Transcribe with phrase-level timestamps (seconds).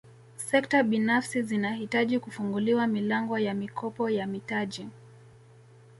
[0.37, 4.87] Sekta binafsi zinahitaji kufunguliwa milango ya mikopo na mitaji